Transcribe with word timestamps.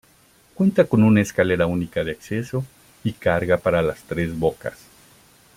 Cuenta 0.55 0.85
con 0.85 1.03
una 1.03 1.21
escalera 1.21 1.67
única 1.67 2.03
de 2.03 2.13
acceso 2.13 2.65
y 3.03 3.13
carga 3.13 3.57
para 3.59 3.83
las 3.83 4.01
tres 4.01 4.35
bocas. 4.35 4.73